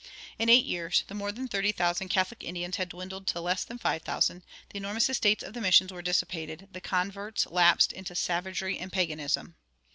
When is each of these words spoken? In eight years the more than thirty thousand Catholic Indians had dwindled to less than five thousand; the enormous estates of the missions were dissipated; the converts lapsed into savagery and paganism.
In 0.39 0.49
eight 0.49 0.65
years 0.65 1.03
the 1.07 1.13
more 1.13 1.31
than 1.31 1.47
thirty 1.47 1.71
thousand 1.71 2.09
Catholic 2.09 2.43
Indians 2.43 2.77
had 2.77 2.89
dwindled 2.89 3.27
to 3.27 3.39
less 3.39 3.63
than 3.63 3.77
five 3.77 4.01
thousand; 4.01 4.41
the 4.71 4.77
enormous 4.77 5.07
estates 5.09 5.43
of 5.43 5.53
the 5.53 5.61
missions 5.61 5.93
were 5.93 6.01
dissipated; 6.01 6.69
the 6.71 6.81
converts 6.81 7.45
lapsed 7.45 7.93
into 7.93 8.15
savagery 8.15 8.79
and 8.79 8.91
paganism. 8.91 9.53